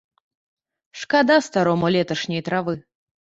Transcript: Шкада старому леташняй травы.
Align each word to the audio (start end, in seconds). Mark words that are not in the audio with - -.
Шкада 0.99 1.37
старому 1.47 1.91
леташняй 1.97 2.41
травы. 2.47 2.73